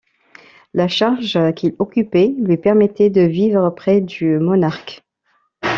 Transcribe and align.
La 0.73 0.87
charge 0.87 1.37
qu'il 1.53 1.75
occupait 1.77 2.33
lui 2.35 2.57
permettait 2.57 3.11
de 3.11 3.21
vivre 3.21 3.69
près 3.69 4.01
du 4.01 4.39
monarque. 4.39 5.03